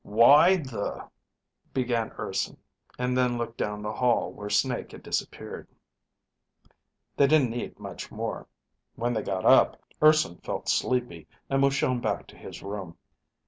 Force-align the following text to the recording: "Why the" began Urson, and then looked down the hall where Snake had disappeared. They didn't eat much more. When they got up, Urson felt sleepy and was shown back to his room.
"Why 0.03 0.57
the" 0.57 1.07
began 1.75 2.11
Urson, 2.17 2.57
and 2.97 3.15
then 3.15 3.37
looked 3.37 3.57
down 3.59 3.83
the 3.83 3.93
hall 3.93 4.31
where 4.31 4.49
Snake 4.49 4.93
had 4.93 5.03
disappeared. 5.03 5.67
They 7.15 7.27
didn't 7.27 7.53
eat 7.53 7.79
much 7.79 8.09
more. 8.11 8.47
When 8.95 9.13
they 9.13 9.21
got 9.21 9.45
up, 9.45 9.79
Urson 10.01 10.37
felt 10.37 10.67
sleepy 10.69 11.27
and 11.51 11.61
was 11.61 11.75
shown 11.75 12.01
back 12.01 12.25
to 12.29 12.35
his 12.35 12.63
room. 12.63 12.97